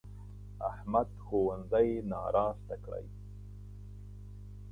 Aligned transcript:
احمد 0.71 1.09
ښوونځی 1.23 1.89
ناراسته 2.11 2.75
کړی. 2.85 3.05